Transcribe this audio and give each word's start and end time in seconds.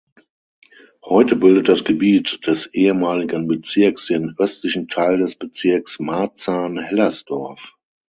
Heute 1.05 1.35
bildet 1.35 1.69
das 1.69 1.83
Gebiet 1.83 2.47
des 2.47 2.65
ehemaligen 2.73 3.47
Bezirks 3.47 4.07
den 4.07 4.33
östlichen 4.39 4.87
Teil 4.87 5.19
des 5.19 5.35
Bezirks 5.35 5.99
Marzahn-Hellersdorf. 5.99 7.77